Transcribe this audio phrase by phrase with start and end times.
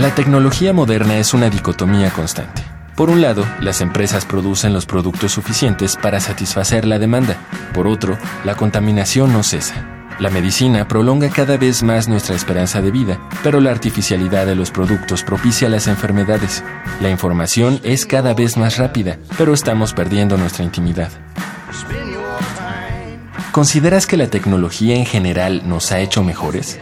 [0.00, 2.62] La tecnología moderna es una dicotomía constante.
[2.96, 7.36] Por un lado, las empresas producen los productos suficientes para satisfacer la demanda.
[7.74, 8.16] Por otro,
[8.46, 10.06] la contaminación no cesa.
[10.18, 14.70] La medicina prolonga cada vez más nuestra esperanza de vida, pero la artificialidad de los
[14.70, 16.64] productos propicia las enfermedades.
[17.02, 21.10] La información es cada vez más rápida, pero estamos perdiendo nuestra intimidad.
[23.52, 26.80] ¿Consideras que la tecnología en general nos ha hecho mejores?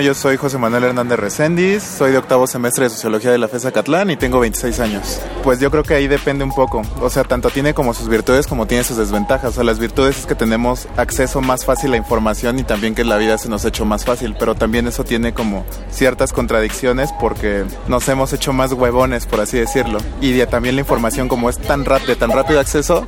[0.00, 3.70] Yo soy José Manuel Hernández Reséndiz, soy de octavo semestre de Sociología de la FESA
[3.70, 5.20] Catlán y tengo 26 años.
[5.42, 8.46] Pues yo creo que ahí depende un poco, o sea, tanto tiene como sus virtudes
[8.46, 9.50] como tiene sus desventajas.
[9.50, 13.04] O sea, las virtudes es que tenemos acceso más fácil a información y también que
[13.04, 17.10] la vida se nos ha hecho más fácil, pero también eso tiene como ciertas contradicciones
[17.20, 19.98] porque nos hemos hecho más huevones, por así decirlo.
[20.20, 23.06] Y también la información como es tan de tan rápido acceso,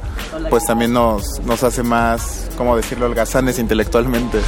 [0.50, 4.38] pues también nos, nos hace más, ¿cómo decirlo?, holgazanes intelectualmente.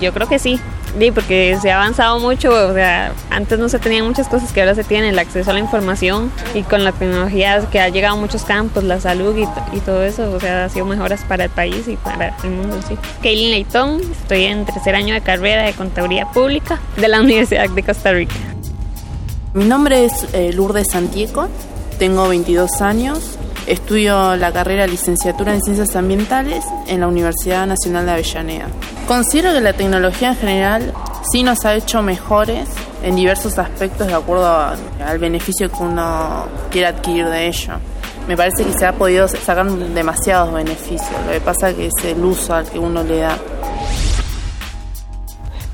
[0.00, 0.58] Yo creo que sí,
[0.98, 4.60] sí, porque se ha avanzado mucho, o sea, antes no se tenían muchas cosas que
[4.60, 8.16] ahora se tienen, el acceso a la información y con la tecnología que ha llegado
[8.16, 11.50] a muchos campos, la salud y, todo eso, o sea, ha sido mejoras para el
[11.50, 12.96] país y para el mundo, sí.
[13.22, 17.82] Kaylin Leitón, estoy en tercer año de carrera de Contaduría Pública de la Universidad de
[17.82, 18.34] Costa Rica.
[19.54, 21.48] Mi nombre es eh, Lourdes Santiago,
[21.98, 28.12] tengo 22 años, Estudio la carrera licenciatura en Ciencias Ambientales en la Universidad Nacional de
[28.12, 28.66] Avellaneda.
[29.06, 30.94] Considero que la tecnología en general
[31.30, 32.66] sí nos ha hecho mejores
[33.02, 37.74] en diversos aspectos de acuerdo al beneficio que uno quiere adquirir de ello.
[38.26, 42.24] Me parece que se ha podido sacar demasiados beneficios, lo que pasa que es el
[42.24, 43.36] uso al que uno le da.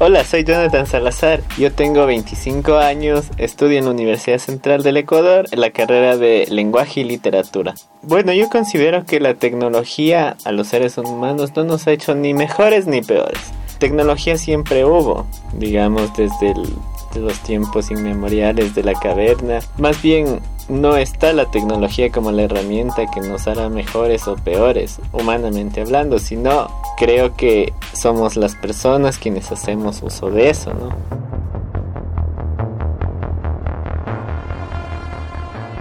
[0.00, 1.40] Hola, soy Jonathan Salazar.
[1.56, 6.46] Yo tengo 25 años, estudio en la Universidad Central del Ecuador en la carrera de
[6.50, 7.74] Lenguaje y Literatura.
[8.02, 12.34] Bueno, yo considero que la tecnología a los seres humanos no nos ha hecho ni
[12.34, 13.38] mejores ni peores.
[13.78, 16.74] Tecnología siempre hubo, digamos desde el
[17.20, 19.60] los tiempos inmemoriales de la caverna.
[19.78, 25.00] Más bien, no está la tecnología como la herramienta que nos hará mejores o peores,
[25.12, 30.90] humanamente hablando, sino creo que somos las personas quienes hacemos uso de eso, ¿no?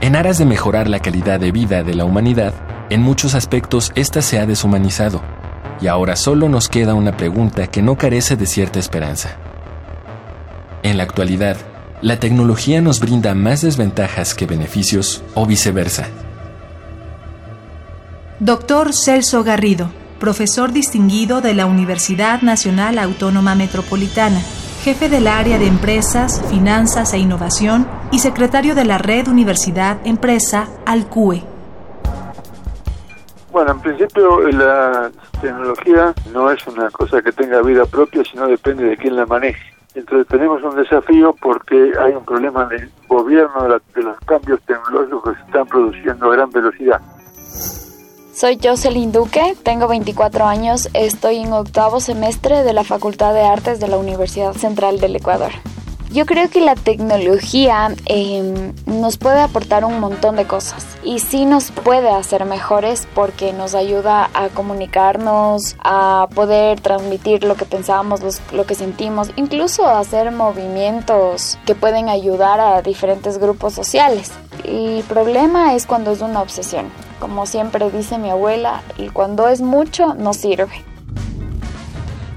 [0.01, 2.53] En aras de mejorar la calidad de vida de la humanidad,
[2.89, 5.21] en muchos aspectos esta se ha deshumanizado,
[5.79, 9.37] y ahora solo nos queda una pregunta que no carece de cierta esperanza.
[10.83, 11.55] En la actualidad,
[12.03, 16.07] la tecnología nos brinda más desventajas que beneficios o viceversa.
[18.39, 24.41] Doctor Celso Garrido, profesor distinguido de la Universidad Nacional Autónoma Metropolitana,
[24.83, 30.67] jefe del área de empresas, finanzas e innovación y secretario de la red Universidad Empresa
[30.85, 31.41] ALCUE.
[33.53, 35.09] Bueno, en principio la
[35.39, 39.72] tecnología no es una cosa que tenga vida propia, sino depende de quién la maneje.
[39.95, 45.39] Entonces tenemos un desafío porque hay un problema de gobierno de, los cambios tecnológicos que
[45.39, 46.99] se están produciendo a gran velocidad.
[48.33, 53.79] Soy Jocelyn Duque, tengo 24 años, estoy en octavo semestre de la Facultad de Artes
[53.79, 55.51] de la Universidad Central del Ecuador.
[56.13, 61.45] Yo creo que la tecnología em, nos puede aportar un montón de cosas y sí
[61.45, 68.21] nos puede hacer mejores porque nos ayuda a comunicarnos, a poder transmitir lo que pensamos,
[68.51, 74.31] lo que sentimos, incluso hacer movimientos que pueden ayudar a diferentes grupos sociales.
[74.65, 76.91] El problema es cuando es una obsesión.
[77.19, 80.92] Como siempre dice mi abuela, y cuando es mucho no sirve.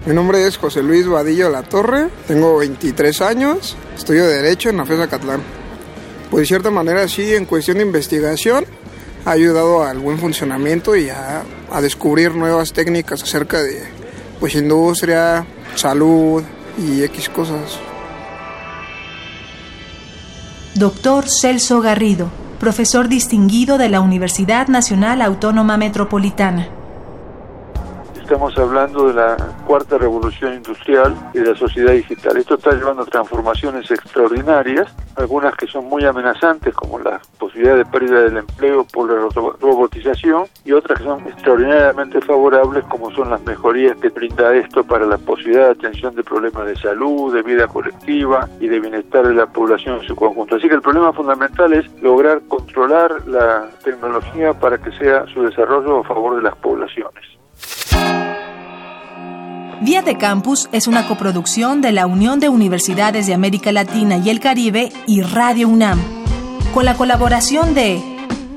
[0.06, 4.86] Mi nombre es José Luis Vadillo La Torre, tengo 23 años, estudio Derecho en la
[4.86, 5.42] FESA Catlán.
[6.30, 8.66] Pues de cierta manera sí, en cuestión de investigación,
[9.24, 11.42] ha ayudado al buen funcionamiento y a,
[11.72, 13.82] a descubrir nuevas técnicas acerca de
[14.38, 15.44] pues industria,
[15.74, 16.44] salud
[16.78, 17.80] y X cosas.
[20.76, 26.75] Doctor Celso Garrido, profesor distinguido de la Universidad Nacional Autónoma Metropolitana
[28.26, 29.36] estamos hablando de la
[29.68, 32.36] cuarta revolución industrial y de la sociedad digital.
[32.36, 37.84] Esto está llevando a transformaciones extraordinarias, algunas que son muy amenazantes, como la posibilidad de
[37.86, 39.28] pérdida del empleo por la
[39.60, 45.06] robotización, y otras que son extraordinariamente favorables, como son las mejorías que brinda esto para
[45.06, 49.34] la posibilidad de atención de problemas de salud, de vida colectiva y de bienestar de
[49.34, 50.56] la población en su conjunto.
[50.56, 56.00] Así que el problema fundamental es lograr controlar la tecnología para que sea su desarrollo
[56.00, 57.36] a favor de las poblaciones.
[59.86, 64.30] Vía de Campus es una coproducción de la Unión de Universidades de América Latina y
[64.30, 66.02] el Caribe y Radio UNAM,
[66.74, 68.02] con la colaboración de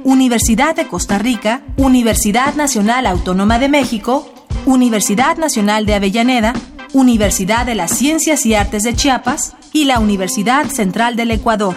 [0.04, 4.28] Universidad de Costa Rica, Universidad Nacional Autónoma de México,
[4.66, 6.54] Universidad Nacional de Avellaneda,
[6.94, 11.76] Universidad de las Ciencias y Artes de Chiapas y la Universidad Central del Ecuador.